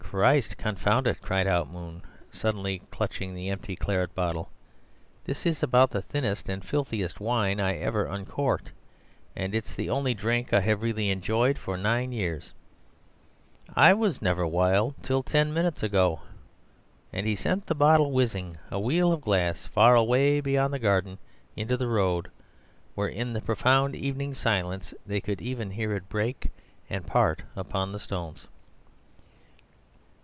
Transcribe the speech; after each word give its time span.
"Christ 0.11 0.57
confound 0.57 1.07
it!" 1.07 1.21
cried 1.21 1.47
out 1.47 1.69
Moon, 1.69 2.01
suddenly 2.29 2.81
clutching 2.91 3.33
the 3.33 3.47
empty 3.49 3.77
claret 3.77 4.13
bottle, 4.13 4.49
"this 5.23 5.45
is 5.45 5.63
about 5.63 5.89
the 5.91 6.01
thinnest 6.01 6.49
and 6.49 6.65
filthiest 6.65 7.21
wine 7.21 7.61
I 7.61 7.77
ever 7.77 8.07
uncorked, 8.07 8.73
and 9.37 9.55
it's 9.55 9.73
the 9.73 9.89
only 9.89 10.13
drink 10.13 10.51
I 10.51 10.59
have 10.59 10.81
really 10.81 11.11
enjoyed 11.11 11.57
for 11.57 11.77
nine 11.77 12.11
years. 12.11 12.53
I 13.73 13.93
was 13.93 14.21
never 14.21 14.45
wild 14.45 14.95
until 14.97 15.23
just 15.23 15.31
ten 15.31 15.53
minutes 15.53 15.81
ago." 15.81 16.19
And 17.13 17.25
he 17.25 17.33
sent 17.37 17.67
the 17.67 17.73
bottle 17.73 18.11
whizzing, 18.11 18.57
a 18.69 18.81
wheel 18.81 19.13
of 19.13 19.21
glass, 19.21 19.65
far 19.65 19.95
away 19.95 20.41
beyond 20.41 20.73
the 20.73 20.79
garden 20.79 21.19
into 21.55 21.77
the 21.77 21.87
road, 21.87 22.29
where, 22.95 23.07
in 23.07 23.31
the 23.31 23.39
profound 23.39 23.95
evening 23.95 24.33
silence, 24.33 24.93
they 25.07 25.21
could 25.21 25.41
even 25.41 25.71
hear 25.71 25.95
it 25.95 26.09
break 26.09 26.51
and 26.89 27.07
part 27.07 27.43
upon 27.55 27.93
the 27.93 27.99
stones. 27.99 28.49